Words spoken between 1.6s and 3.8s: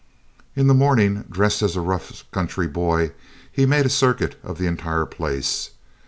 as a rough country boy, he